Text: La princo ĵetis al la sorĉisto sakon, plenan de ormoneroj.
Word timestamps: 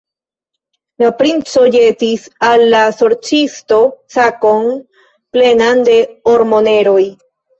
La 1.01 1.09
princo 1.17 1.65
ĵetis 1.75 2.23
al 2.47 2.63
la 2.71 2.79
sorĉisto 3.01 3.79
sakon, 4.15 4.67
plenan 5.37 5.85
de 5.91 5.99
ormoneroj. 6.35 7.01